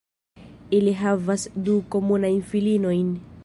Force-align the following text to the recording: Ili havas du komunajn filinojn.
Ili 0.77 0.93
havas 1.01 1.45
du 1.69 1.77
komunajn 1.97 2.43
filinojn. 2.55 3.17